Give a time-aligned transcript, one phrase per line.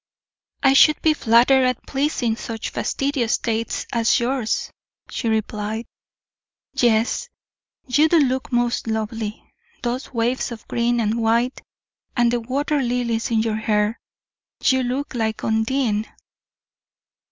[0.63, 4.71] "I should be flattered at pleasing such fastidious taste as yours,"
[5.11, 5.85] she replied.
[6.73, 7.29] "Yes,
[7.85, 9.47] you do look most lovely;
[9.83, 11.61] those waves of green and white,
[12.17, 13.99] and the water lilies in your hair
[14.63, 16.07] you look like Undine!"